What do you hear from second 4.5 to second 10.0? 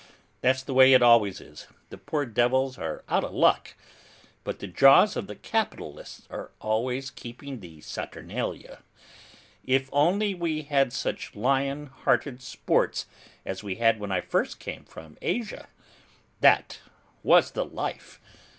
the jaws of the capitalists are always keeping the Saturnalia. If